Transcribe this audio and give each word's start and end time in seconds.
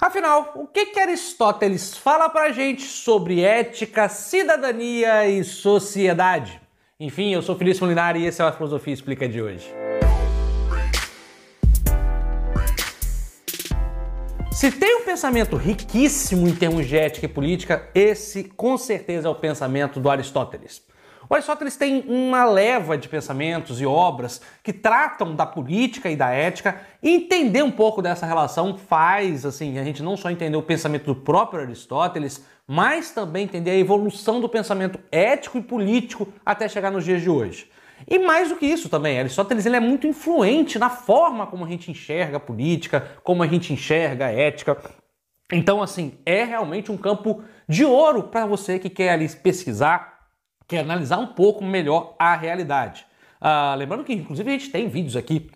Afinal, 0.00 0.52
o 0.54 0.64
que, 0.64 0.86
que 0.86 1.00
Aristóteles 1.00 1.96
fala 1.96 2.28
pra 2.30 2.52
gente 2.52 2.82
sobre 2.82 3.42
ética, 3.42 4.08
cidadania 4.08 5.28
e 5.28 5.42
sociedade? 5.42 6.60
Enfim, 7.00 7.34
eu 7.34 7.42
sou 7.42 7.56
Felício 7.56 7.82
Molinari 7.82 8.20
e 8.20 8.26
esse 8.26 8.40
é 8.40 8.44
o 8.44 8.48
A 8.48 8.52
Filosofia 8.52 8.94
Explica 8.94 9.28
de 9.28 9.42
hoje. 9.42 9.74
Se 14.52 14.70
tem 14.70 14.98
um 14.98 15.04
pensamento 15.04 15.56
riquíssimo 15.56 16.46
em 16.46 16.54
termos 16.54 16.86
de 16.86 16.96
ética 16.96 17.26
e 17.26 17.28
política, 17.28 17.88
esse 17.92 18.44
com 18.44 18.78
certeza 18.78 19.26
é 19.26 19.30
o 19.30 19.34
pensamento 19.34 19.98
do 19.98 20.08
Aristóteles. 20.08 20.80
Aristóteles 21.34 21.76
tem 21.76 22.04
uma 22.08 22.44
leva 22.46 22.96
de 22.96 23.08
pensamentos 23.08 23.80
e 23.80 23.86
obras 23.86 24.40
que 24.62 24.72
tratam 24.72 25.36
da 25.36 25.44
política 25.44 26.10
e 26.10 26.16
da 26.16 26.30
ética, 26.30 26.80
entender 27.02 27.62
um 27.62 27.70
pouco 27.70 28.00
dessa 28.00 28.24
relação 28.24 28.78
faz 28.78 29.44
assim 29.44 29.78
a 29.78 29.84
gente 29.84 30.02
não 30.02 30.16
só 30.16 30.30
entender 30.30 30.56
o 30.56 30.62
pensamento 30.62 31.04
do 31.04 31.14
próprio 31.14 31.60
Aristóteles, 31.60 32.44
mas 32.66 33.10
também 33.10 33.44
entender 33.44 33.72
a 33.72 33.76
evolução 33.76 34.40
do 34.40 34.48
pensamento 34.48 34.98
ético 35.12 35.58
e 35.58 35.62
político 35.62 36.28
até 36.44 36.68
chegar 36.68 36.90
nos 36.90 37.04
dias 37.04 37.20
de 37.20 37.28
hoje. 37.28 37.70
E 38.06 38.18
mais 38.18 38.48
do 38.48 38.56
que 38.56 38.66
isso 38.66 38.88
também, 38.88 39.18
Aristóteles 39.18 39.66
ele 39.66 39.76
é 39.76 39.80
muito 39.80 40.06
influente 40.06 40.78
na 40.78 40.88
forma 40.88 41.46
como 41.46 41.64
a 41.64 41.68
gente 41.68 41.90
enxerga 41.90 42.36
a 42.36 42.40
política, 42.40 43.06
como 43.22 43.42
a 43.42 43.46
gente 43.46 43.72
enxerga 43.72 44.26
a 44.26 44.30
ética. 44.30 44.76
Então, 45.52 45.82
assim, 45.82 46.18
é 46.24 46.44
realmente 46.44 46.92
um 46.92 46.96
campo 46.96 47.42
de 47.68 47.84
ouro 47.84 48.24
para 48.24 48.46
você 48.46 48.78
que 48.78 48.90
quer 48.90 49.10
ali 49.10 49.28
pesquisar, 49.28 50.17
quer 50.68 50.80
analisar 50.80 51.18
um 51.18 51.26
pouco 51.26 51.64
melhor 51.64 52.14
a 52.18 52.36
realidade. 52.36 53.06
Ah, 53.40 53.74
lembrando 53.76 54.04
que, 54.04 54.12
inclusive, 54.12 54.48
a 54.48 54.52
gente 54.52 54.70
tem 54.70 54.88
vídeos 54.88 55.16
aqui 55.16 55.50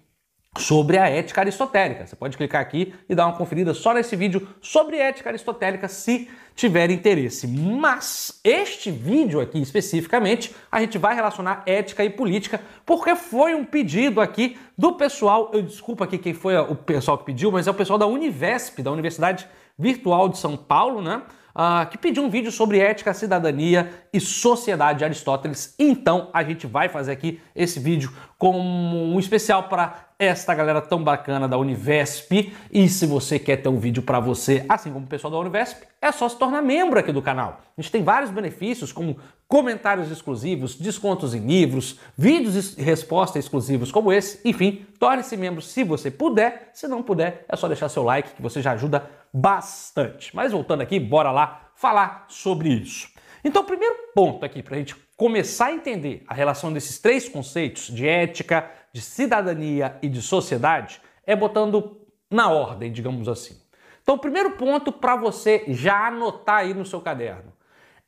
sobre 0.59 0.99
a 0.99 1.09
ética 1.09 1.41
aristotélica. 1.41 2.07
Você 2.07 2.17
pode 2.17 2.37
clicar 2.37 2.61
aqui 2.61 2.95
e 3.09 3.15
dar 3.15 3.27
uma 3.27 3.37
conferida 3.37 3.73
só 3.73 3.95
nesse 3.95 4.15
vídeo 4.17 4.47
sobre 4.61 4.99
ética 4.99 5.31
aristotélica 5.31 5.89
se 5.89 6.29
tiver 6.55 6.91
interesse. 6.91 7.47
Mas 7.47 8.41
este 8.45 8.91
vídeo 8.91 9.41
aqui 9.41 9.61
especificamente, 9.61 10.55
a 10.71 10.81
gente 10.81 10.99
vai 10.99 11.15
relacionar 11.15 11.63
ética 11.67 12.05
e 12.05 12.11
política, 12.11 12.61
porque 12.85 13.17
foi 13.17 13.55
um 13.55 13.65
pedido 13.65 14.21
aqui 14.21 14.59
do 14.77 14.93
pessoal, 14.93 15.51
eu 15.55 15.63
desculpa 15.63 16.05
aqui 16.05 16.19
quem 16.19 16.35
foi 16.35 16.57
o 16.57 16.77
pessoal 16.77 17.17
que 17.17 17.25
pediu, 17.25 17.51
mas 17.51 17.67
é 17.67 17.71
o 17.71 17.75
pessoal 17.75 17.99
da 17.99 18.07
Univesp, 18.07 18.83
da 18.83 18.93
Universidade 18.93 19.47
Virtual 19.79 20.29
de 20.29 20.37
São 20.37 20.55
Paulo, 20.57 21.01
né? 21.01 21.23
Uh, 21.55 21.89
que 21.91 21.99
pediu 21.99 22.23
um 22.23 22.31
vídeo 22.31 22.51
sobre 22.51 22.79
ética, 22.79 23.13
cidadania 23.13 23.91
e 24.13 24.19
sociedade 24.19 25.01
de 25.01 25.05
Aristóteles. 25.05 25.75
Então 25.79 26.31
a 26.33 26.43
gente 26.43 26.67
vai 26.67 26.89
fazer 26.89 27.13
aqui 27.13 27.41
esse 27.55 27.79
vídeo 27.79 28.11
como 28.39 29.15
um 29.15 29.19
especial 29.21 29.65
para 29.65 30.12
esta 30.25 30.55
galera 30.55 30.81
tão 30.81 31.03
bacana 31.03 31.49
da 31.49 31.59
Univesp. 31.59 32.53
E 32.71 32.89
se 32.89 33.07
você 33.07 33.39
quer 33.39 33.57
ter 33.57 33.69
um 33.69 33.79
vídeo 33.79 34.03
para 34.03 34.21
você, 34.21 34.65
assim 34.69 34.93
como 34.93 35.05
o 35.05 35.09
pessoal 35.09 35.33
da 35.33 35.39
Univesp, 35.39 35.83
é 36.01 36.13
só 36.13 36.29
se 36.29 36.39
tornar 36.39 36.63
membro 36.63 36.99
aqui 36.99 37.11
do 37.11 37.21
canal. 37.21 37.61
A 37.77 37.81
gente 37.81 37.91
tem 37.91 38.05
vários 38.05 38.31
benefícios, 38.31 38.93
como 38.93 39.19
comentários 39.49 40.11
exclusivos, 40.11 40.77
descontos 40.77 41.35
em 41.35 41.45
livros, 41.45 41.99
vídeos 42.17 42.79
e 42.79 42.83
respostas 42.83 43.45
exclusivos 43.45 43.91
como 43.91 44.13
esse. 44.13 44.41
Enfim, 44.45 44.87
torne-se 44.99 45.37
membro 45.37 45.61
se 45.61 45.83
você 45.83 46.11
puder. 46.11 46.71
Se 46.73 46.87
não 46.87 47.03
puder, 47.03 47.45
é 47.49 47.57
só 47.57 47.67
deixar 47.67 47.89
seu 47.89 48.05
like 48.05 48.35
que 48.35 48.43
você 48.43 48.63
já 48.63 48.73
ajuda 48.73 49.11
bastante. 49.35 50.35
Mas 50.37 50.53
voltando 50.53 50.83
aqui, 50.83 51.01
bora 51.01 51.33
lá 51.33 51.71
falar 51.75 52.27
sobre 52.29 52.69
isso. 52.69 53.09
Então, 53.45 53.63
o 53.63 53.67
primeiro 53.67 53.97
ponto 54.15 54.45
aqui 54.45 54.63
para 54.63 54.77
a 54.77 54.79
gente 54.79 54.95
começar 55.17 55.67
a 55.67 55.73
entender 55.73 56.23
a 56.29 56.35
relação 56.35 56.73
desses 56.73 56.99
três 56.99 57.29
conceitos 57.29 57.89
de 57.89 58.07
ética, 58.07 58.71
de 58.93 59.01
cidadania 59.01 59.99
e 60.03 60.09
de 60.09 60.21
sociedade 60.21 61.01
é 61.27 61.35
botando 61.35 62.01
na 62.31 62.51
ordem, 62.51 62.93
digamos 62.93 63.29
assim. 63.29 63.57
Então, 64.03 64.19
primeiro 64.19 64.53
ponto 64.53 64.91
para 64.91 65.17
você 65.17 65.65
já 65.69 66.09
anotar 66.09 66.57
aí 66.57 66.75
no 66.75 66.85
seu 66.85 67.01
caderno: 67.01 67.53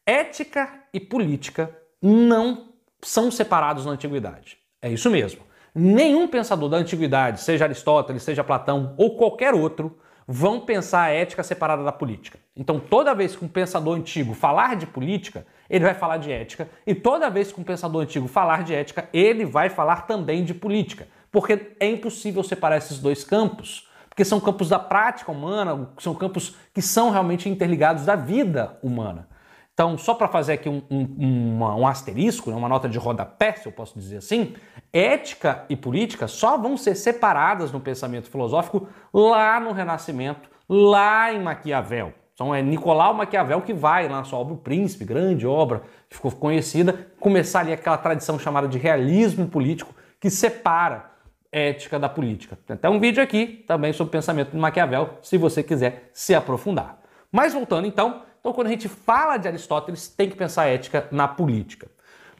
ética 0.06 0.82
e 0.92 1.00
política 1.00 1.76
não 2.02 2.74
são 3.02 3.30
separados 3.30 3.86
na 3.86 3.92
antiguidade. 3.92 4.58
É 4.82 4.90
isso 4.90 5.10
mesmo. 5.10 5.42
Nenhum 5.74 6.28
pensador 6.28 6.68
da 6.68 6.76
antiguidade, 6.76 7.40
seja 7.40 7.64
Aristóteles, 7.64 8.22
seja 8.22 8.44
Platão 8.44 8.94
ou 8.96 9.16
qualquer 9.16 9.54
outro, 9.54 9.98
vão 10.26 10.60
pensar 10.60 11.02
a 11.02 11.10
ética 11.10 11.42
separada 11.42 11.82
da 11.82 11.92
política. 11.92 12.38
Então, 12.56 12.78
toda 12.78 13.14
vez 13.14 13.34
que 13.34 13.44
um 13.44 13.48
pensador 13.48 13.96
antigo 13.96 14.34
falar 14.34 14.76
de 14.76 14.86
política, 14.86 15.46
ele 15.68 15.84
vai 15.84 15.94
falar 15.94 16.18
de 16.18 16.30
ética, 16.30 16.68
e 16.86 16.94
toda 16.94 17.30
vez 17.30 17.52
que 17.52 17.60
um 17.60 17.64
pensador 17.64 18.02
antigo 18.02 18.28
falar 18.28 18.62
de 18.62 18.74
ética, 18.74 19.08
ele 19.12 19.44
vai 19.44 19.68
falar 19.68 20.06
também 20.06 20.44
de 20.44 20.54
política, 20.54 21.08
porque 21.30 21.72
é 21.80 21.88
impossível 21.88 22.42
separar 22.42 22.76
esses 22.76 22.98
dois 22.98 23.24
campos, 23.24 23.88
porque 24.08 24.24
são 24.24 24.38
campos 24.38 24.68
da 24.68 24.78
prática 24.78 25.32
humana, 25.32 25.88
são 25.98 26.14
campos 26.14 26.56
que 26.72 26.80
são 26.80 27.10
realmente 27.10 27.48
interligados 27.48 28.04
da 28.04 28.14
vida 28.14 28.78
humana. 28.82 29.28
Então, 29.74 29.98
só 29.98 30.14
para 30.14 30.28
fazer 30.28 30.52
aqui 30.52 30.68
um, 30.68 30.80
um, 30.88 31.58
um 31.58 31.86
asterisco, 31.86 32.48
né, 32.48 32.56
uma 32.56 32.68
nota 32.68 32.88
de 32.88 32.96
rodapé, 32.96 33.54
se 33.54 33.66
eu 33.66 33.72
posso 33.72 33.98
dizer 33.98 34.18
assim, 34.18 34.54
ética 34.92 35.64
e 35.68 35.74
política 35.74 36.28
só 36.28 36.56
vão 36.56 36.76
ser 36.76 36.94
separadas 36.94 37.72
no 37.72 37.80
pensamento 37.80 38.30
filosófico 38.30 38.88
lá 39.12 39.58
no 39.58 39.72
Renascimento, 39.72 40.48
lá 40.68 41.32
em 41.32 41.42
Maquiavel. 41.42 42.14
Então 42.34 42.54
é 42.54 42.60
Nicolau 42.60 43.14
Maquiavel 43.14 43.62
que 43.62 43.72
vai 43.72 44.08
na 44.08 44.24
sua 44.24 44.40
obra 44.40 44.54
O 44.54 44.58
Príncipe, 44.58 45.04
grande 45.04 45.46
obra, 45.46 45.82
que 46.08 46.16
ficou 46.16 46.32
conhecida, 46.32 47.06
começar 47.20 47.60
ali 47.60 47.72
aquela 47.72 47.96
tradição 47.96 48.38
chamada 48.38 48.66
de 48.66 48.76
realismo 48.76 49.48
político 49.48 49.94
que 50.20 50.28
separa 50.28 51.10
ética 51.52 51.98
da 51.98 52.08
política. 52.08 52.58
Tem 52.66 52.74
até 52.74 52.88
um 52.88 52.98
vídeo 52.98 53.22
aqui 53.22 53.64
também 53.66 53.92
sobre 53.92 54.08
o 54.08 54.12
pensamento 54.12 54.50
de 54.50 54.56
Maquiavel, 54.56 55.18
se 55.22 55.38
você 55.38 55.62
quiser 55.62 56.10
se 56.12 56.34
aprofundar. 56.34 57.00
Mas 57.30 57.54
voltando 57.54 57.86
então, 57.86 58.22
então, 58.44 58.52
quando 58.52 58.66
a 58.66 58.70
gente 58.70 58.90
fala 58.90 59.38
de 59.38 59.48
Aristóteles, 59.48 60.06
tem 60.06 60.28
que 60.28 60.36
pensar 60.36 60.66
ética 60.66 61.08
na 61.10 61.26
política. 61.26 61.90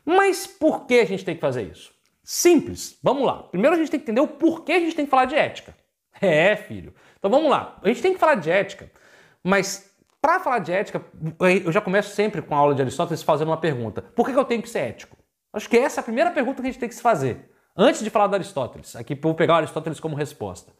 Mas 0.04 0.47
por 0.47 0.84
que 0.84 1.00
a 1.00 1.06
gente 1.06 1.25
tem 1.25 1.34
que 1.34 1.41
fazer 1.41 1.62
isso? 1.62 1.94
Simples. 2.22 2.99
Vamos 3.03 3.25
lá. 3.25 3.44
Primeiro 3.44 3.75
a 3.75 3.78
gente 3.78 3.91
tem 3.91 3.99
que 3.99 4.04
entender 4.04 4.21
o 4.21 4.28
porquê 4.28 4.72
a 4.72 4.81
gente 4.81 4.94
tem 4.94 5.06
que 5.06 5.10
falar 5.10 5.25
de 5.25 5.34
ética. 5.34 5.75
É, 6.21 6.56
filho. 6.56 6.94
Então 7.19 7.31
vamos 7.31 7.50
lá. 7.50 7.78
A 7.83 7.88
gente 7.88 8.03
tem 8.03 8.12
que 8.12 8.21
falar 8.21 8.34
de 8.34 8.50
ética, 8.50 8.91
mas 9.44 9.94
para 10.22 10.41
falar 10.41 10.60
de 10.60 10.72
ética, 10.72 11.05
eu 11.65 11.71
já 11.71 11.82
começo 11.82 12.15
sempre 12.15 12.41
com 12.41 12.55
a 12.55 12.59
aula 12.59 12.75
de 12.75 12.81
Aristóteles 12.81 13.22
fazendo 13.22 13.49
uma 13.49 13.59
pergunta: 13.59 14.00
por 14.00 14.27
que 14.27 14.34
eu 14.34 14.44
tenho 14.44 14.62
que 14.62 14.71
ser 14.71 14.78
ético? 14.78 15.19
Acho 15.53 15.69
que 15.69 15.77
essa 15.77 16.00
é 16.00 16.03
a 16.03 16.05
primeira 16.05 16.31
pergunta 16.31 16.62
que 16.62 16.69
a 16.69 16.71
gente 16.71 16.81
tem 16.81 16.88
que 16.88 16.94
se 16.94 17.03
fazer. 17.03 17.50
Antes 17.77 18.03
de 18.03 18.09
falar 18.09 18.28
do 18.28 18.34
Aristóteles, 18.34 18.97
aqui 18.97 19.15
vou 19.15 19.34
pegar 19.34 19.54
o 19.54 19.56
Aristóteles 19.59 20.00
como 20.00 20.16
resposta. 20.16 20.72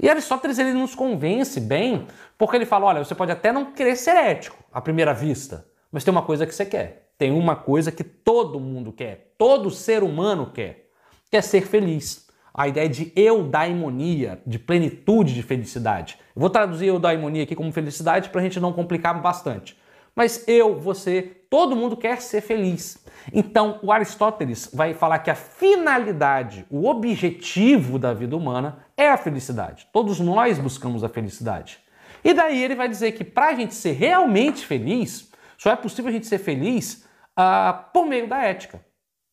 E 0.00 0.08
Aristóteles 0.08 0.58
ele 0.58 0.72
nos 0.72 0.94
convence 0.94 1.60
bem, 1.60 2.06
porque 2.38 2.56
ele 2.56 2.64
fala: 2.64 2.86
olha, 2.86 3.04
você 3.04 3.14
pode 3.14 3.32
até 3.32 3.50
não 3.50 3.72
querer 3.72 3.96
ser 3.96 4.14
ético 4.14 4.56
à 4.72 4.80
primeira 4.80 5.12
vista, 5.12 5.66
mas 5.90 6.04
tem 6.04 6.12
uma 6.12 6.22
coisa 6.22 6.46
que 6.46 6.54
você 6.54 6.64
quer. 6.64 7.10
Tem 7.18 7.32
uma 7.32 7.56
coisa 7.56 7.90
que 7.90 8.04
todo 8.04 8.58
mundo 8.60 8.92
quer, 8.92 9.34
todo 9.36 9.70
ser 9.70 10.02
humano 10.02 10.50
quer, 10.52 10.88
que 11.30 11.36
é 11.36 11.42
ser 11.42 11.66
feliz. 11.66 12.28
A 12.54 12.68
ideia 12.68 12.88
de 12.88 13.12
eudaimonia, 13.16 14.40
de 14.46 14.58
plenitude 14.58 15.34
de 15.34 15.42
felicidade. 15.42 16.18
Eu 16.34 16.40
vou 16.40 16.50
traduzir 16.50 16.86
eudaimonia 16.86 17.44
aqui 17.44 17.54
como 17.54 17.72
felicidade 17.72 18.28
para 18.28 18.40
a 18.40 18.44
gente 18.44 18.60
não 18.60 18.72
complicar 18.72 19.20
bastante. 19.20 19.76
Mas 20.14 20.46
eu, 20.46 20.78
você, 20.78 21.22
todo 21.48 21.74
mundo 21.74 21.96
quer 21.96 22.20
ser 22.20 22.42
feliz. 22.42 23.02
Então, 23.32 23.78
o 23.82 23.90
Aristóteles 23.90 24.70
vai 24.72 24.92
falar 24.92 25.20
que 25.20 25.30
a 25.30 25.34
finalidade, 25.34 26.66
o 26.70 26.86
objetivo 26.86 27.98
da 27.98 28.12
vida 28.12 28.36
humana 28.36 28.84
é 28.96 29.08
a 29.08 29.16
felicidade. 29.16 29.88
Todos 29.92 30.20
nós 30.20 30.58
buscamos 30.58 31.02
a 31.02 31.08
felicidade. 31.08 31.78
E 32.24 32.34
daí 32.34 32.62
ele 32.62 32.74
vai 32.74 32.88
dizer 32.88 33.12
que 33.12 33.24
para 33.24 33.48
a 33.48 33.54
gente 33.54 33.74
ser 33.74 33.92
realmente 33.92 34.66
feliz, 34.66 35.30
só 35.56 35.70
é 35.70 35.76
possível 35.76 36.10
a 36.10 36.12
gente 36.12 36.26
ser 36.26 36.38
feliz 36.38 37.06
uh, 37.38 37.90
por 37.92 38.06
meio 38.06 38.28
da 38.28 38.42
ética. 38.42 38.80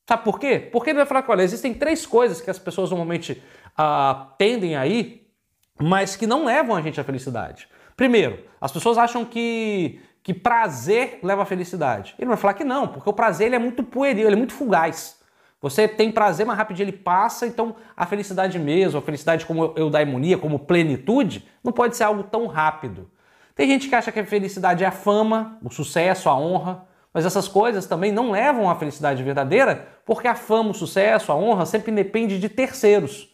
Sabe 0.10 0.24
por 0.24 0.40
quê? 0.40 0.58
Porque 0.72 0.90
ele 0.90 0.98
vai 0.98 1.06
falar 1.06 1.22
que, 1.22 1.30
olha, 1.30 1.44
existem 1.44 1.72
três 1.72 2.04
coisas 2.04 2.42
que 2.42 2.50
as 2.50 2.58
pessoas 2.58 2.90
normalmente 2.90 3.44
uh, 3.78 4.26
tendem 4.40 4.76
a 4.76 4.88
ir, 4.88 5.32
mas 5.80 6.16
que 6.16 6.26
não 6.26 6.46
levam 6.46 6.76
a 6.76 6.82
gente 6.82 7.00
à 7.00 7.04
felicidade. 7.04 7.70
Primeiro, 7.96 8.44
as 8.60 8.72
pessoas 8.72 8.98
acham 8.98 9.24
que 9.24 10.02
que 10.24 10.34
prazer 10.34 11.20
leva 11.22 11.44
à 11.44 11.46
felicidade. 11.46 12.16
Ele 12.18 12.28
vai 12.28 12.38
falar 12.38 12.56
que 12.56 12.64
não, 12.64 12.88
porque 12.88 13.08
o 13.08 13.14
prazer 13.14 13.46
ele 13.48 13.56
é 13.56 13.60
muito 13.60 13.84
pueril, 13.84 14.26
ele 14.26 14.34
é 14.34 14.36
muito 14.36 14.54
fugaz. 14.54 15.20
Você 15.62 15.88
tem 15.88 16.12
prazer, 16.12 16.44
mas 16.44 16.58
rapidinho 16.58 16.86
ele 16.86 16.98
passa, 16.98 17.46
então 17.46 17.76
a 17.96 18.08
felicidade 18.08 18.58
mesmo, 18.58 18.98
a 18.98 19.04
felicidade 19.04 19.46
como 19.46 19.76
eudaimonia, 19.78 20.40
como 20.40 20.58
plenitude, 20.58 21.48
não 21.64 21.72
pode 21.72 21.96
ser 21.96 22.06
algo 22.06 22.24
tão 22.24 22.48
rápido. 22.48 23.12
Tem 23.54 23.68
gente 23.68 23.88
que 23.88 23.94
acha 23.94 24.12
que 24.12 24.20
a 24.20 24.26
felicidade 24.26 24.84
é 24.84 24.88
a 24.88 24.92
fama, 24.92 25.60
o 25.64 25.70
sucesso, 25.70 26.30
a 26.30 26.36
honra, 26.36 26.89
mas 27.14 27.26
essas 27.26 27.48
coisas 27.48 27.86
também 27.86 28.12
não 28.12 28.32
levam 28.32 28.70
à 28.70 28.76
felicidade 28.76 29.24
verdadeira, 29.24 29.88
porque 30.06 30.28
a 30.28 30.36
fama, 30.36 30.72
o 30.72 30.74
sucesso, 30.74 31.32
a 31.32 31.36
honra 31.36 31.66
sempre 31.66 31.92
depende 31.92 32.40
de 32.40 32.50
terceiros. 32.50 33.30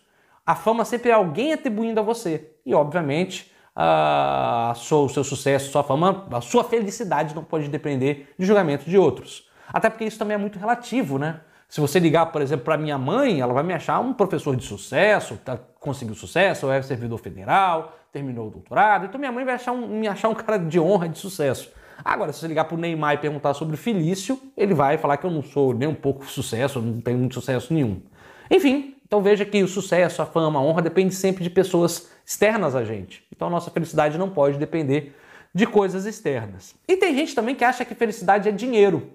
A 0.46 0.56
fama 0.56 0.86
sempre 0.86 1.10
é 1.10 1.14
alguém 1.14 1.54
atribuindo 1.54 2.00
a 2.00 2.04
você. 2.04 2.52
E, 2.66 2.74
obviamente, 2.74 3.52
a 3.76 4.74
sua, 4.76 5.00
o 5.00 5.10
seu 5.10 5.24
sucesso, 5.24 5.72
sua 5.72 5.84
fama, 5.84 6.28
a 6.32 6.40
sua 6.40 6.64
felicidade 6.64 7.36
não 7.36 7.44
pode 7.44 7.68
depender 7.68 8.34
de 8.40 8.46
julgamento 8.46 8.90
de 8.90 8.98
outros. 8.98 9.50
Até 9.74 9.90
porque 9.90 10.06
isso 10.06 10.18
também 10.18 10.36
é 10.36 10.38
muito 10.38 10.58
relativo, 10.58 11.18
né? 11.18 11.42
Se 11.68 11.82
você 11.82 12.00
ligar, 12.00 12.28
por 12.28 12.42
exemplo, 12.42 12.64
para 12.64 12.78
minha 12.78 12.98
mãe, 12.98 13.42
ela 13.42 13.54
vai 13.54 13.64
me 13.64 13.74
achar 13.74 14.00
um 14.00 14.14
professor 14.14 14.56
de 14.56 14.64
sucesso, 14.64 15.36
tá, 15.44 15.60
conseguiu 15.80 16.16
sucesso, 16.16 16.70
é 16.72 16.82
servidor 16.82 17.18
federal, 17.18 17.94
terminou 18.12 18.48
o 18.48 18.52
doutorado. 18.52 19.06
Então 19.06 19.20
minha 19.20 19.32
mãe 19.32 19.44
vai 19.44 19.56
achar 19.56 19.72
um, 19.72 19.88
me 19.88 20.08
achar 20.08 20.30
um 20.30 20.36
cara 20.36 20.58
de 20.58 20.80
honra, 20.80 21.10
de 21.10 21.18
sucesso. 21.18 21.70
Agora, 22.04 22.34
se 22.34 22.40
você 22.40 22.48
ligar 22.48 22.66
para 22.66 22.76
o 22.76 22.78
Neymar 22.78 23.16
e 23.16 23.18
perguntar 23.18 23.54
sobre 23.54 23.78
Felício, 23.78 24.40
ele 24.56 24.74
vai 24.74 24.98
falar 24.98 25.18
que 25.18 25.26
eu 25.26 25.32
não 25.32 25.42
sou 25.42 25.74
nem 25.74 25.88
um 25.88 25.96
pouco 25.96 26.26
sucesso, 26.26 26.82
não 26.82 27.02
tenho 27.02 27.18
muito 27.18 27.36
sucesso 27.36 27.74
nenhum. 27.74 28.02
Enfim, 28.50 28.96
então 29.06 29.22
veja 29.22 29.46
que 29.46 29.62
o 29.64 29.68
sucesso, 29.68 30.22
a 30.22 30.26
fama, 30.26 30.60
a 30.60 30.62
honra 30.62 30.82
depende 30.82 31.14
sempre 31.14 31.44
de 31.44 31.50
pessoas 31.50 32.10
externas 32.26 32.76
a 32.76 32.84
gente. 32.84 33.24
Então 33.34 33.48
a 33.48 33.52
nossa 33.52 33.72
felicidade 33.72 34.18
não 34.18 34.30
pode 34.30 34.58
depender 34.58 35.16
de 35.54 35.66
coisas 35.66 36.06
externas. 36.06 36.76
E 36.88 36.98
tem 36.98 37.16
gente 37.16 37.34
também 37.34 37.56
que 37.56 37.64
acha 37.64 37.86
que 37.86 37.96
felicidade 37.96 38.50
é 38.50 38.52
dinheiro. 38.52 39.14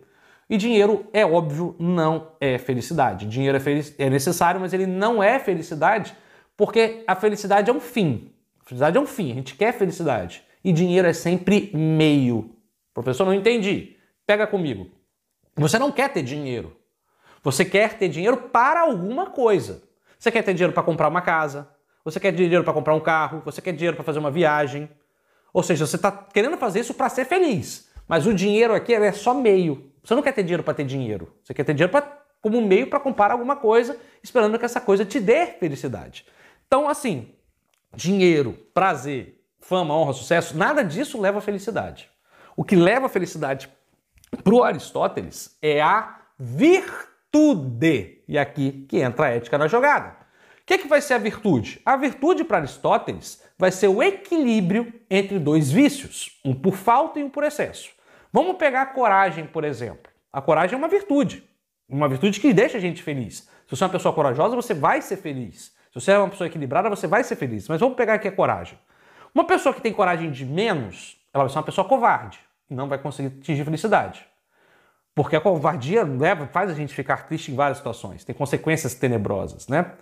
E 0.48 0.56
dinheiro, 0.56 1.06
é 1.12 1.24
óbvio, 1.24 1.76
não 1.78 2.32
é 2.40 2.58
felicidade. 2.58 3.26
Dinheiro 3.26 3.56
é, 3.56 3.60
felic... 3.60 3.94
é 3.98 4.10
necessário, 4.10 4.60
mas 4.60 4.72
ele 4.72 4.86
não 4.86 5.22
é 5.22 5.38
felicidade, 5.38 6.12
porque 6.56 7.04
a 7.06 7.14
felicidade 7.14 7.70
é 7.70 7.72
um 7.72 7.78
fim. 7.78 8.32
A 8.64 8.68
felicidade 8.68 8.96
é 8.96 9.00
um 9.00 9.06
fim, 9.06 9.30
a 9.30 9.34
gente 9.34 9.54
quer 9.54 9.72
felicidade. 9.72 10.42
E 10.64 10.72
dinheiro 10.72 11.06
é 11.06 11.12
sempre 11.12 11.70
meio. 11.72 12.50
Professor, 12.94 13.24
não 13.24 13.34
entendi. 13.34 13.96
Pega 14.26 14.46
comigo. 14.46 14.90
Você 15.56 15.78
não 15.78 15.92
quer 15.92 16.12
ter 16.12 16.22
dinheiro. 16.22 16.76
Você 17.42 17.64
quer 17.64 17.98
ter 17.98 18.08
dinheiro 18.08 18.36
para 18.36 18.80
alguma 18.80 19.26
coisa. 19.26 19.82
Você 20.18 20.30
quer 20.30 20.42
ter 20.42 20.52
dinheiro 20.52 20.72
para 20.72 20.82
comprar 20.82 21.08
uma 21.08 21.22
casa, 21.22 21.66
você 22.04 22.20
quer 22.20 22.30
dinheiro 22.32 22.62
para 22.62 22.74
comprar 22.74 22.94
um 22.94 23.00
carro, 23.00 23.40
você 23.44 23.62
quer 23.62 23.72
dinheiro 23.72 23.96
para 23.96 24.04
fazer 24.04 24.18
uma 24.18 24.30
viagem. 24.30 24.88
Ou 25.52 25.62
seja, 25.62 25.86
você 25.86 25.96
está 25.96 26.12
querendo 26.12 26.56
fazer 26.58 26.80
isso 26.80 26.92
para 26.92 27.08
ser 27.08 27.24
feliz. 27.24 27.90
Mas 28.06 28.26
o 28.26 28.34
dinheiro 28.34 28.74
aqui 28.74 28.94
é 28.94 29.12
só 29.12 29.32
meio. 29.32 29.90
Você 30.02 30.14
não 30.14 30.22
quer 30.22 30.32
ter 30.32 30.42
dinheiro 30.42 30.62
para 30.62 30.74
ter 30.74 30.84
dinheiro. 30.84 31.34
Você 31.42 31.54
quer 31.54 31.64
ter 31.64 31.72
dinheiro 31.72 31.90
pra, 31.90 32.02
como 32.40 32.60
meio 32.60 32.88
para 32.88 33.00
comprar 33.00 33.30
alguma 33.30 33.56
coisa, 33.56 33.98
esperando 34.22 34.58
que 34.58 34.64
essa 34.64 34.80
coisa 34.80 35.04
te 35.04 35.18
dê 35.18 35.46
felicidade. 35.46 36.26
Então, 36.66 36.88
assim, 36.88 37.34
dinheiro, 37.94 38.52
prazer, 38.74 39.42
fama, 39.60 39.94
honra, 39.94 40.12
sucesso, 40.12 40.56
nada 40.56 40.82
disso 40.82 41.20
leva 41.20 41.38
à 41.38 41.42
felicidade. 41.42 42.10
O 42.56 42.64
que 42.64 42.76
leva 42.76 43.06
à 43.06 43.08
felicidade 43.08 43.70
para 44.42 44.54
o 44.54 44.62
Aristóteles 44.62 45.56
é 45.60 45.80
a 45.80 46.20
virtude. 46.38 48.22
E 48.28 48.38
aqui 48.38 48.86
que 48.88 48.98
entra 48.98 49.26
a 49.26 49.30
ética 49.30 49.58
na 49.58 49.68
jogada. 49.68 50.16
O 50.62 50.66
que, 50.66 50.78
que 50.78 50.88
vai 50.88 51.00
ser 51.00 51.14
a 51.14 51.18
virtude? 51.18 51.80
A 51.84 51.96
virtude 51.96 52.44
para 52.44 52.58
Aristóteles 52.58 53.42
vai 53.58 53.72
ser 53.72 53.88
o 53.88 54.02
equilíbrio 54.02 54.92
entre 55.10 55.38
dois 55.38 55.70
vícios, 55.70 56.40
um 56.44 56.54
por 56.54 56.74
falta 56.74 57.18
e 57.18 57.24
um 57.24 57.28
por 57.28 57.44
excesso. 57.44 57.90
Vamos 58.32 58.56
pegar 58.56 58.82
a 58.82 58.86
coragem, 58.86 59.46
por 59.46 59.64
exemplo. 59.64 60.10
A 60.32 60.40
coragem 60.40 60.74
é 60.74 60.78
uma 60.78 60.88
virtude, 60.88 61.42
uma 61.88 62.08
virtude 62.08 62.40
que 62.40 62.52
deixa 62.52 62.78
a 62.78 62.80
gente 62.80 63.02
feliz. 63.02 63.48
Se 63.66 63.76
você 63.76 63.82
é 63.82 63.86
uma 63.86 63.92
pessoa 63.92 64.14
corajosa, 64.14 64.54
você 64.54 64.72
vai 64.72 65.02
ser 65.02 65.16
feliz. 65.16 65.72
Se 65.92 65.94
você 66.00 66.12
é 66.12 66.18
uma 66.18 66.28
pessoa 66.28 66.46
equilibrada, 66.46 66.88
você 66.88 67.08
vai 67.08 67.24
ser 67.24 67.34
feliz. 67.34 67.68
Mas 67.68 67.80
vamos 67.80 67.96
pegar 67.96 68.14
aqui 68.14 68.28
a 68.28 68.32
coragem. 68.32 68.78
Uma 69.34 69.44
pessoa 69.44 69.74
que 69.74 69.80
tem 69.80 69.92
coragem 69.92 70.30
de 70.30 70.44
menos, 70.46 71.19
ela 71.32 71.44
vai 71.44 71.50
ser 71.50 71.58
uma 71.58 71.64
pessoa 71.64 71.86
covarde 71.86 72.40
e 72.68 72.74
não 72.74 72.88
vai 72.88 72.98
conseguir 72.98 73.38
atingir 73.40 73.64
felicidade. 73.64 74.26
Porque 75.14 75.36
a 75.36 75.40
covardia 75.40 76.04
leva, 76.04 76.46
faz 76.46 76.70
a 76.70 76.74
gente 76.74 76.94
ficar 76.94 77.26
triste 77.26 77.50
em 77.50 77.56
várias 77.56 77.78
situações, 77.78 78.24
tem 78.24 78.34
consequências 78.34 78.94
tenebrosas, 78.94 79.68
né? 79.68 79.92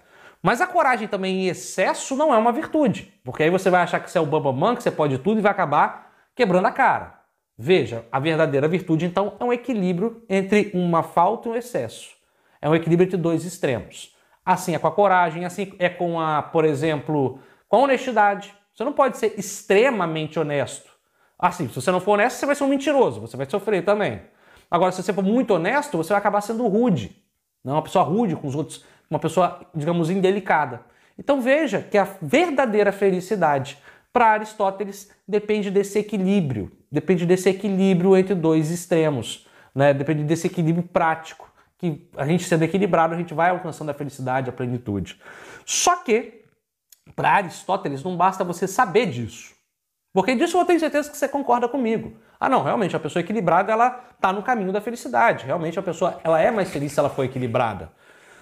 Mas 0.43 0.61
a 0.61 0.67
coragem 0.67 1.09
também 1.09 1.47
em 1.47 1.49
excesso 1.49 2.15
não 2.15 2.33
é 2.33 2.39
uma 2.39 2.53
virtude, 2.53 3.13
porque 3.25 3.43
aí 3.43 3.51
você 3.51 3.71
vai 3.71 3.83
achar 3.83 3.99
que 4.01 4.11
você 4.11 4.19
é 4.19 4.21
o 4.21 4.27
bambamã, 4.27 4.77
que 4.77 4.83
você 4.83 4.91
pode 4.91 5.19
tudo 5.19 5.39
e 5.39 5.43
vai 5.43 5.51
acabar 5.51 6.13
quebrando 6.35 6.67
a 6.67 6.73
cara. 6.73 7.19
Veja, 7.61 8.07
a 8.13 8.21
verdadeira 8.21 8.69
virtude, 8.69 9.05
então, 9.05 9.37
é 9.41 9.45
um 9.45 9.53
equilíbrio 9.53 10.23
entre 10.29 10.71
uma 10.73 11.03
falta 11.03 11.49
e 11.49 11.53
um 11.53 11.57
excesso. 11.57 12.17
É 12.63 12.69
um 12.69 12.75
equilíbrio 12.75 13.07
entre 13.07 13.17
dois 13.17 13.45
extremos. 13.45 14.15
Assim 14.45 14.77
é 14.77 14.79
com 14.79 14.87
a 14.87 14.93
coragem, 14.93 15.45
assim 15.45 15.75
é 15.81 15.89
com 15.89 16.21
a, 16.21 16.41
por 16.41 16.65
exemplo, 16.65 17.41
com 17.69 17.77
a 17.77 17.81
honestidade. 17.81 18.55
Você 18.73 18.85
não 18.85 18.93
pode 18.93 19.19
ser 19.19 19.35
extremamente 19.37 20.39
honesto. 20.39 20.88
Assim, 21.39 21.69
se 21.69 21.75
você 21.75 21.91
não 21.93 22.01
for 22.01 22.13
honesto, 22.13 22.39
você 22.39 22.47
vai 22.47 22.55
ser 22.55 22.65
um 22.65 22.69
mentiroso, 22.69 23.21
você 23.21 23.37
vai 23.37 23.49
sofrer 23.49 23.85
também. 23.85 24.21
Agora, 24.71 24.91
se 24.93 25.03
você 25.03 25.13
for 25.13 25.23
muito 25.23 25.55
honesto, 25.55 25.97
você 25.97 26.11
vai 26.11 26.19
acabar 26.19 26.41
sendo 26.41 26.67
rude. 26.67 27.17
Não 27.65 27.75
uma 27.75 27.83
pessoa 27.83 28.05
rude 28.05 28.35
com 28.35 28.49
os 28.49 28.55
outros, 28.55 28.85
uma 29.09 29.19
pessoa, 29.19 29.61
digamos, 29.75 30.11
indelicada. 30.11 30.81
Então 31.19 31.41
veja 31.41 31.81
que 31.81 31.97
a 31.97 32.09
verdadeira 32.21 32.93
felicidade 32.93 33.79
para 34.13 34.33
Aristóteles 34.33 35.11
depende 35.27 35.71
desse 35.71 35.99
equilíbrio, 35.99 36.73
depende 36.91 37.27
desse 37.27 37.49
equilíbrio 37.49 38.17
entre 38.17 38.35
dois 38.35 38.71
extremos, 38.71 39.47
né? 39.75 39.93
depende 39.93 40.25
desse 40.25 40.47
equilíbrio 40.47 40.87
prático, 40.87 41.49
que 41.79 42.09
a 42.17 42.27
gente 42.27 42.45
sendo 42.45 42.65
equilibrado, 42.65 43.15
a 43.15 43.17
gente 43.17 43.33
vai 43.35 43.51
alcançando 43.51 43.91
a 43.91 43.95
felicidade, 43.95 44.51
a 44.51 44.53
plenitude. 44.53 45.21
Só 45.65 45.97
que, 45.97 46.45
para 47.15 47.31
Aristóteles, 47.31 48.03
não 48.03 48.17
basta 48.17 48.43
você 48.43 48.67
saber 48.67 49.07
disso. 49.07 49.58
Porque 50.19 50.35
disso 50.35 50.59
eu 50.59 50.65
tenho 50.65 50.81
certeza 50.81 51.09
que 51.09 51.17
você 51.17 51.29
concorda 51.29 51.69
comigo. 51.69 52.13
Ah, 52.41 52.49
não, 52.49 52.65
realmente 52.65 52.97
a 52.97 52.99
pessoa 52.99 53.21
equilibrada 53.21 53.71
ela 53.71 54.05
está 54.17 54.33
no 54.33 54.43
caminho 54.43 54.73
da 54.73 54.81
felicidade. 54.81 55.47
Realmente 55.47 55.79
a 55.79 55.83
pessoa 55.83 56.19
ela 56.25 56.41
é 56.41 56.51
mais 56.51 56.69
feliz 56.71 56.91
se 56.91 56.99
ela 56.99 57.09
for 57.09 57.23
equilibrada. 57.23 57.93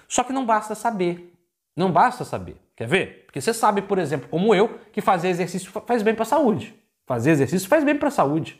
Só 0.07 0.23
que 0.23 0.33
não 0.33 0.43
basta 0.43 0.73
saber. 0.73 1.31
Não 1.75 1.91
basta 1.91 2.25
saber. 2.25 2.57
Quer 2.75 2.87
ver? 2.87 3.25
Porque 3.27 3.39
você 3.39 3.53
sabe, 3.53 3.83
por 3.83 3.99
exemplo, 3.99 4.27
como 4.27 4.55
eu, 4.55 4.79
que 4.91 5.01
fazer 5.01 5.27
exercício 5.27 5.71
faz 5.85 6.01
bem 6.01 6.15
para 6.15 6.23
a 6.23 6.25
saúde. 6.25 6.75
Fazer 7.05 7.29
exercício 7.29 7.69
faz 7.69 7.83
bem 7.83 7.95
para 7.95 8.07
a 8.07 8.11
saúde. 8.11 8.59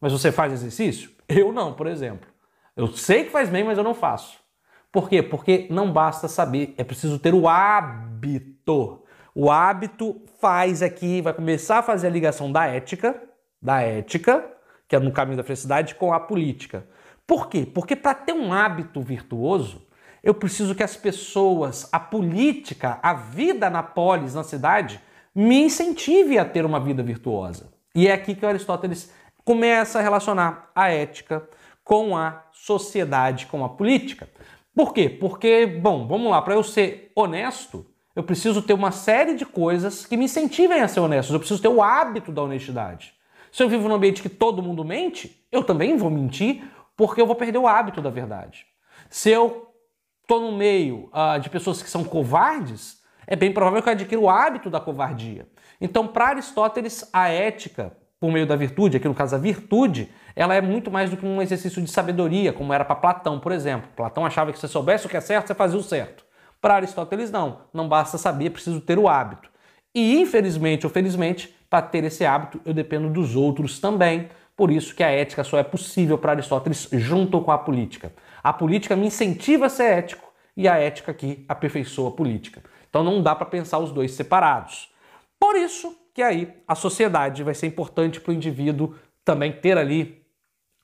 Mas 0.00 0.10
você 0.10 0.32
faz 0.32 0.52
exercício? 0.52 1.12
Eu 1.28 1.52
não, 1.52 1.72
por 1.72 1.86
exemplo. 1.86 2.28
Eu 2.74 2.88
sei 2.88 3.26
que 3.26 3.30
faz 3.30 3.48
bem, 3.48 3.62
mas 3.62 3.78
eu 3.78 3.84
não 3.84 3.94
faço. 3.94 4.40
Por 4.90 5.08
quê? 5.08 5.22
Porque 5.22 5.68
não 5.70 5.92
basta 5.92 6.26
saber, 6.26 6.74
é 6.76 6.82
preciso 6.82 7.16
ter 7.20 7.32
o 7.32 7.48
hábito. 7.48 9.05
O 9.38 9.50
hábito 9.50 10.22
faz 10.40 10.80
aqui, 10.82 11.20
vai 11.20 11.34
começar 11.34 11.80
a 11.80 11.82
fazer 11.82 12.06
a 12.06 12.10
ligação 12.10 12.50
da 12.50 12.64
ética, 12.64 13.22
da 13.60 13.82
ética, 13.82 14.42
que 14.88 14.96
é 14.96 14.98
no 14.98 15.12
caminho 15.12 15.36
da 15.36 15.44
felicidade, 15.44 15.94
com 15.94 16.10
a 16.10 16.18
política. 16.18 16.86
Por 17.26 17.50
quê? 17.50 17.66
Porque 17.66 17.94
para 17.94 18.14
ter 18.14 18.32
um 18.32 18.50
hábito 18.50 19.02
virtuoso, 19.02 19.86
eu 20.24 20.32
preciso 20.32 20.74
que 20.74 20.82
as 20.82 20.96
pessoas, 20.96 21.86
a 21.92 22.00
política, 22.00 22.98
a 23.02 23.12
vida 23.12 23.68
na 23.68 23.82
polis, 23.82 24.32
na 24.32 24.42
cidade, 24.42 25.02
me 25.34 25.64
incentive 25.64 26.38
a 26.38 26.44
ter 26.46 26.64
uma 26.64 26.80
vida 26.80 27.02
virtuosa. 27.02 27.70
E 27.94 28.08
é 28.08 28.14
aqui 28.14 28.34
que 28.34 28.46
Aristóteles 28.46 29.12
começa 29.44 29.98
a 29.98 30.02
relacionar 30.02 30.70
a 30.74 30.88
ética 30.88 31.46
com 31.84 32.16
a 32.16 32.42
sociedade, 32.54 33.44
com 33.44 33.62
a 33.62 33.68
política. 33.68 34.30
Por 34.74 34.94
quê? 34.94 35.10
Porque, 35.10 35.66
bom, 35.66 36.08
vamos 36.08 36.30
lá, 36.30 36.40
para 36.40 36.54
eu 36.54 36.62
ser 36.62 37.12
honesto, 37.14 37.84
eu 38.16 38.22
preciso 38.22 38.62
ter 38.62 38.72
uma 38.72 38.90
série 38.90 39.34
de 39.34 39.44
coisas 39.44 40.06
que 40.06 40.16
me 40.16 40.24
incentivem 40.24 40.80
a 40.80 40.88
ser 40.88 41.00
honesto. 41.00 41.34
Eu 41.34 41.38
preciso 41.38 41.60
ter 41.60 41.68
o 41.68 41.82
hábito 41.82 42.32
da 42.32 42.42
honestidade. 42.42 43.12
Se 43.52 43.62
eu 43.62 43.68
vivo 43.68 43.86
num 43.86 43.94
ambiente 43.94 44.22
que 44.22 44.30
todo 44.30 44.62
mundo 44.62 44.82
mente, 44.82 45.46
eu 45.52 45.62
também 45.62 45.98
vou 45.98 46.10
mentir, 46.10 46.64
porque 46.96 47.20
eu 47.20 47.26
vou 47.26 47.36
perder 47.36 47.58
o 47.58 47.68
hábito 47.68 48.00
da 48.00 48.08
verdade. 48.08 48.64
Se 49.10 49.30
eu 49.30 49.70
estou 50.22 50.40
no 50.40 50.56
meio 50.56 51.10
uh, 51.12 51.38
de 51.38 51.50
pessoas 51.50 51.82
que 51.82 51.90
são 51.90 52.02
covardes, 52.02 53.02
é 53.26 53.36
bem 53.36 53.52
provável 53.52 53.82
que 53.82 53.88
eu 53.88 53.92
adquira 53.92 54.20
o 54.20 54.30
hábito 54.30 54.70
da 54.70 54.80
covardia. 54.80 55.46
Então, 55.78 56.06
para 56.06 56.28
Aristóteles, 56.28 57.06
a 57.12 57.28
ética, 57.28 57.94
por 58.18 58.32
meio 58.32 58.46
da 58.46 58.56
virtude, 58.56 58.96
aqui 58.96 59.06
no 59.06 59.14
caso 59.14 59.36
a 59.36 59.38
virtude, 59.38 60.10
ela 60.34 60.54
é 60.54 60.62
muito 60.62 60.90
mais 60.90 61.10
do 61.10 61.18
que 61.18 61.26
um 61.26 61.42
exercício 61.42 61.82
de 61.82 61.90
sabedoria, 61.90 62.50
como 62.50 62.72
era 62.72 62.84
para 62.84 62.96
Platão, 62.96 63.38
por 63.38 63.52
exemplo. 63.52 63.90
Platão 63.94 64.24
achava 64.24 64.52
que 64.52 64.58
se 64.58 64.66
você 64.66 64.72
soubesse 64.72 65.04
o 65.04 65.08
que 65.08 65.18
é 65.18 65.20
certo, 65.20 65.48
você 65.48 65.54
fazia 65.54 65.78
o 65.78 65.82
certo. 65.82 66.25
Para 66.66 66.74
Aristóteles, 66.74 67.30
não. 67.30 67.60
Não 67.72 67.88
basta 67.88 68.18
saber, 68.18 68.46
é 68.46 68.50
preciso 68.50 68.80
ter 68.80 68.98
o 68.98 69.08
hábito. 69.08 69.48
E, 69.94 70.20
infelizmente 70.20 70.84
ou 70.84 70.90
felizmente, 70.92 71.54
para 71.70 71.80
ter 71.80 72.02
esse 72.02 72.26
hábito, 72.26 72.60
eu 72.64 72.74
dependo 72.74 73.08
dos 73.08 73.36
outros 73.36 73.78
também. 73.78 74.28
Por 74.56 74.72
isso 74.72 74.92
que 74.92 75.04
a 75.04 75.08
ética 75.08 75.44
só 75.44 75.58
é 75.58 75.62
possível 75.62 76.18
para 76.18 76.32
Aristóteles 76.32 76.88
junto 76.90 77.40
com 77.40 77.52
a 77.52 77.58
política. 77.58 78.12
A 78.42 78.52
política 78.52 78.96
me 78.96 79.06
incentiva 79.06 79.66
a 79.66 79.68
ser 79.68 79.92
ético 79.92 80.28
e 80.56 80.66
a 80.66 80.76
ética 80.76 81.12
aqui 81.12 81.44
aperfeiçoa 81.48 82.08
a 82.08 82.12
política. 82.12 82.60
Então 82.90 83.04
não 83.04 83.22
dá 83.22 83.32
para 83.36 83.46
pensar 83.46 83.78
os 83.78 83.92
dois 83.92 84.10
separados. 84.10 84.90
Por 85.38 85.54
isso 85.54 85.96
que 86.12 86.20
aí 86.20 86.52
a 86.66 86.74
sociedade 86.74 87.44
vai 87.44 87.54
ser 87.54 87.68
importante 87.68 88.20
para 88.20 88.32
o 88.32 88.34
indivíduo 88.34 88.96
também 89.24 89.52
ter 89.52 89.78
ali 89.78 90.25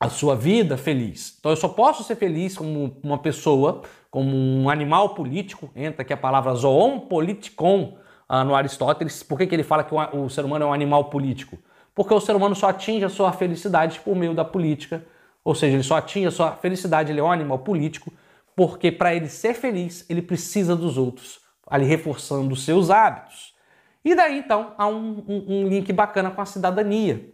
a 0.02 0.08
sua 0.08 0.36
vida 0.36 0.76
feliz. 0.76 1.36
Então 1.38 1.52
eu 1.52 1.56
só 1.56 1.68
posso 1.68 2.02
ser 2.04 2.16
feliz 2.16 2.56
como 2.56 2.96
uma 3.02 3.18
pessoa, 3.18 3.82
como 4.10 4.34
um 4.36 4.68
animal 4.68 5.14
político, 5.14 5.70
entra 5.74 6.02
aqui 6.02 6.12
a 6.12 6.16
palavra 6.16 6.54
zoon 6.54 7.00
politikon 7.00 7.96
ah, 8.28 8.44
no 8.44 8.54
Aristóteles. 8.54 9.22
Por 9.22 9.38
que, 9.38 9.46
que 9.46 9.54
ele 9.54 9.62
fala 9.62 9.84
que 9.84 9.94
o, 9.94 10.24
o 10.24 10.30
ser 10.30 10.44
humano 10.44 10.64
é 10.64 10.68
um 10.68 10.72
animal 10.72 11.04
político? 11.04 11.56
Porque 11.94 12.12
o 12.12 12.20
ser 12.20 12.34
humano 12.34 12.54
só 12.54 12.68
atinge 12.68 13.04
a 13.04 13.08
sua 13.08 13.32
felicidade 13.32 14.00
por 14.00 14.16
meio 14.16 14.34
da 14.34 14.44
política 14.44 15.04
ou 15.44 15.54
seja, 15.54 15.74
ele 15.74 15.82
só 15.82 15.96
atinge 15.96 16.26
a 16.26 16.30
sua 16.30 16.52
felicidade, 16.52 17.10
ele 17.10 17.20
é 17.20 17.22
um 17.22 17.30
animal 17.30 17.58
político, 17.58 18.12
porque 18.54 18.92
para 18.92 19.14
ele 19.14 19.28
ser 19.28 19.54
feliz, 19.54 20.04
ele 20.08 20.22
precisa 20.22 20.76
dos 20.76 20.96
outros, 20.96 21.40
ali 21.66 21.84
reforçando 21.84 22.52
os 22.52 22.64
seus 22.64 22.90
hábitos. 22.90 23.52
E 24.04 24.14
daí 24.14 24.38
então 24.38 24.74
há 24.78 24.86
um, 24.86 25.24
um, 25.28 25.44
um 25.48 25.68
link 25.68 25.92
bacana 25.92 26.30
com 26.30 26.40
a 26.40 26.46
cidadania, 26.46 27.32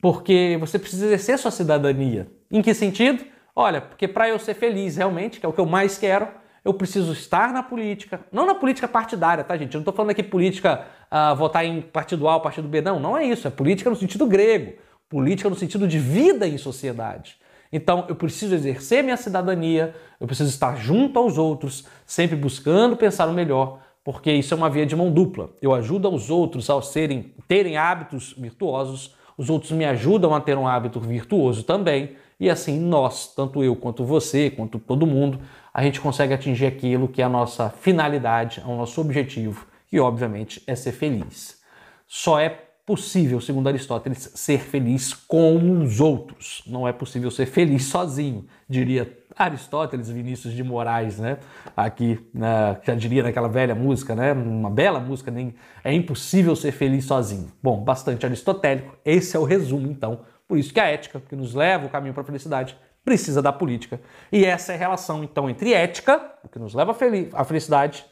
porque 0.00 0.56
você 0.58 0.78
precisa 0.78 1.06
exercer 1.06 1.38
sua 1.38 1.50
cidadania. 1.50 2.30
Em 2.50 2.62
que 2.62 2.74
sentido? 2.74 3.24
Olha, 3.54 3.80
porque 3.80 4.08
para 4.08 4.28
eu 4.28 4.38
ser 4.38 4.54
feliz 4.54 4.96
realmente, 4.96 5.38
que 5.38 5.46
é 5.46 5.48
o 5.48 5.52
que 5.52 5.60
eu 5.60 5.66
mais 5.66 5.98
quero, 5.98 6.28
eu 6.64 6.74
preciso 6.74 7.12
estar 7.12 7.52
na 7.52 7.62
política, 7.62 8.20
não 8.30 8.46
na 8.46 8.54
política 8.54 8.86
partidária, 8.86 9.42
tá, 9.42 9.56
gente? 9.56 9.74
Eu 9.74 9.78
não 9.78 9.82
estou 9.82 9.94
falando 9.94 10.10
aqui 10.10 10.22
política 10.22 10.86
uh, 11.10 11.34
votar 11.34 11.64
em 11.64 11.80
partido 11.80 12.28
A 12.28 12.34
ou 12.34 12.40
partido 12.40 12.68
B, 12.68 12.80
não, 12.80 13.00
não 13.00 13.16
é 13.16 13.24
isso. 13.24 13.46
É 13.46 13.50
política 13.50 13.88
no 13.88 13.96
sentido 13.96 14.26
grego, 14.26 14.74
política 15.08 15.48
no 15.48 15.56
sentido 15.56 15.88
de 15.88 15.98
vida 15.98 16.46
em 16.46 16.58
sociedade. 16.58 17.36
Então, 17.72 18.04
eu 18.08 18.16
preciso 18.16 18.54
exercer 18.54 19.02
minha 19.02 19.16
cidadania, 19.16 19.94
eu 20.18 20.26
preciso 20.26 20.50
estar 20.50 20.76
junto 20.76 21.18
aos 21.18 21.38
outros, 21.38 21.86
sempre 22.04 22.36
buscando 22.36 22.96
pensar 22.96 23.28
o 23.28 23.32
melhor, 23.32 23.78
porque 24.02 24.32
isso 24.32 24.52
é 24.52 24.56
uma 24.56 24.68
via 24.68 24.84
de 24.84 24.96
mão 24.96 25.10
dupla. 25.10 25.50
Eu 25.62 25.72
ajudo 25.72 26.08
aos 26.08 26.30
outros 26.30 26.68
a 26.68 26.82
serem, 26.82 27.34
terem 27.46 27.76
hábitos 27.76 28.34
virtuosos, 28.36 29.14
os 29.40 29.48
outros 29.48 29.72
me 29.72 29.86
ajudam 29.86 30.34
a 30.34 30.40
ter 30.40 30.58
um 30.58 30.68
hábito 30.68 31.00
virtuoso 31.00 31.62
também, 31.62 32.10
e 32.38 32.50
assim 32.50 32.78
nós, 32.78 33.32
tanto 33.34 33.64
eu 33.64 33.74
quanto 33.74 34.04
você, 34.04 34.50
quanto 34.50 34.78
todo 34.78 35.06
mundo, 35.06 35.40
a 35.72 35.82
gente 35.82 35.98
consegue 35.98 36.34
atingir 36.34 36.66
aquilo 36.66 37.08
que 37.08 37.22
é 37.22 37.24
a 37.24 37.28
nossa 37.28 37.70
finalidade, 37.70 38.60
é 38.60 38.68
o 38.68 38.76
nosso 38.76 39.00
objetivo, 39.00 39.66
que 39.88 39.98
obviamente 39.98 40.62
é 40.66 40.74
ser 40.74 40.92
feliz. 40.92 41.58
Só 42.06 42.38
é 42.38 42.50
possível, 42.84 43.40
segundo 43.40 43.66
Aristóteles, 43.66 44.30
ser 44.34 44.60
feliz 44.60 45.14
com 45.14 45.80
os 45.80 46.00
outros. 46.00 46.62
Não 46.66 46.86
é 46.86 46.92
possível 46.92 47.30
ser 47.30 47.46
feliz 47.46 47.84
sozinho, 47.84 48.44
diria 48.68 49.10
Aristóteles, 49.44 50.10
Vinícius 50.10 50.52
de 50.52 50.62
Moraes, 50.62 51.18
né? 51.18 51.38
Aqui, 51.76 52.18
né, 52.34 52.78
já 52.82 52.94
diria 52.94 53.22
naquela 53.22 53.48
velha 53.48 53.74
música, 53.74 54.14
né? 54.14 54.32
Uma 54.32 54.70
bela 54.70 55.00
música, 55.00 55.30
nem 55.30 55.54
é 55.82 55.92
impossível 55.92 56.54
ser 56.54 56.72
feliz 56.72 57.06
sozinho. 57.06 57.50
Bom, 57.62 57.82
bastante 57.82 58.26
aristotélico. 58.26 58.96
Esse 59.04 59.36
é 59.36 59.40
o 59.40 59.44
resumo, 59.44 59.90
então. 59.90 60.20
Por 60.46 60.58
isso 60.58 60.72
que 60.74 60.80
a 60.80 60.86
ética, 60.86 61.22
que 61.28 61.36
nos 61.36 61.54
leva 61.54 61.86
o 61.86 61.88
caminho 61.88 62.12
para 62.12 62.22
a 62.22 62.26
felicidade, 62.26 62.76
precisa 63.04 63.40
da 63.40 63.52
política. 63.52 64.00
E 64.30 64.44
essa 64.44 64.72
é 64.72 64.74
a 64.74 64.78
relação, 64.78 65.24
então, 65.24 65.48
entre 65.48 65.72
ética, 65.72 66.20
o 66.44 66.48
que 66.48 66.58
nos 66.58 66.74
leva 66.74 66.94
à 67.32 67.44
felicidade, 67.44 68.04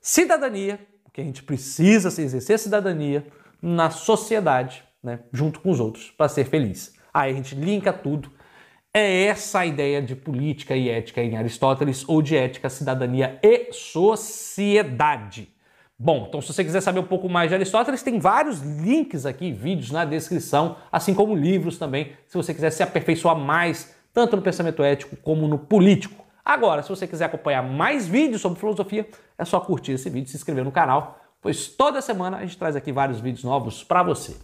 cidadania, 0.00 0.80
porque 1.04 1.20
a 1.20 1.24
gente 1.24 1.42
precisa 1.42 2.10
se 2.10 2.22
exercer 2.22 2.58
cidadania, 2.58 3.26
na 3.60 3.90
sociedade, 3.90 4.82
né, 5.02 5.20
junto 5.32 5.60
com 5.60 5.70
os 5.70 5.80
outros, 5.80 6.10
para 6.16 6.28
ser 6.28 6.44
feliz. 6.44 6.94
Aí 7.12 7.32
a 7.32 7.34
gente 7.34 7.54
linka 7.54 7.92
tudo. 7.92 8.30
É 8.92 9.24
essa 9.24 9.60
a 9.60 9.66
ideia 9.66 10.02
de 10.02 10.16
política 10.16 10.76
e 10.76 10.88
ética 10.88 11.22
em 11.22 11.36
Aristóteles, 11.36 12.04
ou 12.08 12.20
de 12.20 12.36
ética, 12.36 12.68
cidadania 12.68 13.38
e 13.42 13.72
sociedade. 13.72 15.48
Bom, 15.98 16.26
então 16.28 16.40
se 16.40 16.52
você 16.52 16.64
quiser 16.64 16.80
saber 16.80 16.98
um 17.00 17.06
pouco 17.06 17.28
mais 17.28 17.50
de 17.50 17.54
Aristóteles, 17.54 18.02
tem 18.02 18.18
vários 18.18 18.60
links 18.60 19.26
aqui, 19.26 19.52
vídeos 19.52 19.90
na 19.90 20.04
descrição, 20.04 20.76
assim 20.90 21.14
como 21.14 21.36
livros 21.36 21.78
também, 21.78 22.12
se 22.26 22.36
você 22.36 22.54
quiser 22.54 22.70
se 22.70 22.82
aperfeiçoar 22.82 23.36
mais, 23.36 23.94
tanto 24.12 24.34
no 24.34 24.42
pensamento 24.42 24.82
ético 24.82 25.16
como 25.16 25.46
no 25.46 25.58
político. 25.58 26.24
Agora, 26.44 26.82
se 26.82 26.88
você 26.88 27.06
quiser 27.06 27.26
acompanhar 27.26 27.62
mais 27.62 28.08
vídeos 28.08 28.40
sobre 28.40 28.58
filosofia, 28.58 29.06
é 29.38 29.44
só 29.44 29.60
curtir 29.60 29.92
esse 29.92 30.08
vídeo 30.08 30.26
e 30.26 30.30
se 30.30 30.36
inscrever 30.36 30.64
no 30.64 30.72
canal 30.72 31.20
pois 31.40 31.68
toda 31.68 32.00
semana 32.00 32.38
a 32.38 32.40
gente 32.40 32.58
traz 32.58 32.76
aqui 32.76 32.92
vários 32.92 33.20
vídeos 33.20 33.44
novos 33.44 33.82
para 33.82 34.02
você. 34.02 34.36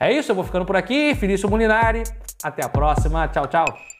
É 0.00 0.12
isso, 0.12 0.30
eu 0.30 0.34
vou 0.34 0.44
ficando 0.44 0.64
por 0.64 0.76
aqui. 0.76 1.14
Felício 1.14 1.48
Molinari. 1.48 2.02
Até 2.42 2.64
a 2.64 2.68
próxima. 2.68 3.28
Tchau, 3.28 3.46
tchau. 3.46 3.91